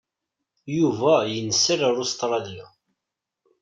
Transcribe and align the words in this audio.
Yuba 0.77 1.15
yenser 1.33 1.79
ar 1.87 1.95
Ustṛalya. 2.03 2.65